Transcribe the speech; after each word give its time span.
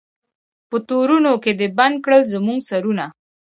په 0.69 0.77
تورونو 0.87 1.31
کي 1.43 1.51
دي 1.59 1.67
بند 1.77 1.95
کړل 2.03 2.21
زموږ 2.33 2.59
سرونه 2.69 3.05